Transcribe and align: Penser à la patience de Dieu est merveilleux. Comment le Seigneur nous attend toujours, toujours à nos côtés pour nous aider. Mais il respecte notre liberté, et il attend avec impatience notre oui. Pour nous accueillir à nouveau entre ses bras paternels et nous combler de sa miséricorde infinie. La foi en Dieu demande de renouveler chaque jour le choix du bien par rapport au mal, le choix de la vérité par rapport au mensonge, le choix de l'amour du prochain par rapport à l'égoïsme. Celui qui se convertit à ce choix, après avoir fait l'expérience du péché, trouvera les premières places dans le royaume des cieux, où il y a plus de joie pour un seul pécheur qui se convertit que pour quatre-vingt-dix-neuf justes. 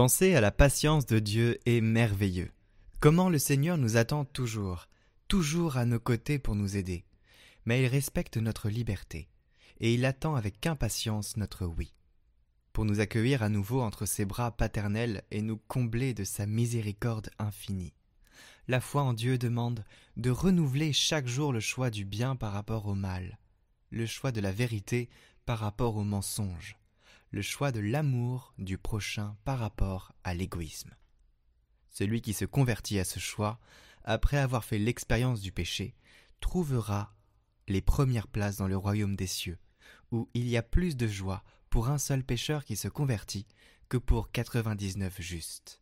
Penser 0.00 0.34
à 0.34 0.40
la 0.40 0.50
patience 0.50 1.04
de 1.04 1.18
Dieu 1.18 1.58
est 1.66 1.82
merveilleux. 1.82 2.50
Comment 3.00 3.28
le 3.28 3.38
Seigneur 3.38 3.76
nous 3.76 3.98
attend 3.98 4.24
toujours, 4.24 4.88
toujours 5.28 5.76
à 5.76 5.84
nos 5.84 6.00
côtés 6.00 6.38
pour 6.38 6.54
nous 6.54 6.78
aider. 6.78 7.04
Mais 7.66 7.82
il 7.82 7.86
respecte 7.86 8.38
notre 8.38 8.70
liberté, 8.70 9.28
et 9.78 9.92
il 9.92 10.06
attend 10.06 10.36
avec 10.36 10.66
impatience 10.66 11.36
notre 11.36 11.66
oui. 11.66 11.92
Pour 12.72 12.86
nous 12.86 13.00
accueillir 13.00 13.42
à 13.42 13.50
nouveau 13.50 13.82
entre 13.82 14.06
ses 14.06 14.24
bras 14.24 14.52
paternels 14.52 15.22
et 15.30 15.42
nous 15.42 15.58
combler 15.68 16.14
de 16.14 16.24
sa 16.24 16.46
miséricorde 16.46 17.28
infinie. 17.38 17.92
La 18.68 18.80
foi 18.80 19.02
en 19.02 19.12
Dieu 19.12 19.36
demande 19.36 19.84
de 20.16 20.30
renouveler 20.30 20.94
chaque 20.94 21.26
jour 21.26 21.52
le 21.52 21.60
choix 21.60 21.90
du 21.90 22.06
bien 22.06 22.36
par 22.36 22.54
rapport 22.54 22.86
au 22.86 22.94
mal, 22.94 23.38
le 23.90 24.06
choix 24.06 24.32
de 24.32 24.40
la 24.40 24.50
vérité 24.50 25.10
par 25.44 25.58
rapport 25.58 25.96
au 25.96 26.04
mensonge, 26.04 26.79
le 27.30 27.42
choix 27.42 27.72
de 27.72 27.80
l'amour 27.80 28.52
du 28.58 28.78
prochain 28.78 29.36
par 29.44 29.58
rapport 29.58 30.12
à 30.24 30.34
l'égoïsme. 30.34 30.94
Celui 31.88 32.22
qui 32.22 32.32
se 32.32 32.44
convertit 32.44 32.98
à 32.98 33.04
ce 33.04 33.18
choix, 33.18 33.60
après 34.04 34.38
avoir 34.38 34.64
fait 34.64 34.78
l'expérience 34.78 35.40
du 35.40 35.52
péché, 35.52 35.94
trouvera 36.40 37.14
les 37.68 37.80
premières 37.80 38.28
places 38.28 38.56
dans 38.56 38.68
le 38.68 38.76
royaume 38.76 39.16
des 39.16 39.26
cieux, 39.26 39.58
où 40.10 40.28
il 40.34 40.48
y 40.48 40.56
a 40.56 40.62
plus 40.62 40.96
de 40.96 41.06
joie 41.06 41.44
pour 41.68 41.88
un 41.88 41.98
seul 41.98 42.24
pécheur 42.24 42.64
qui 42.64 42.76
se 42.76 42.88
convertit 42.88 43.46
que 43.88 43.96
pour 43.96 44.30
quatre-vingt-dix-neuf 44.32 45.20
justes. 45.20 45.79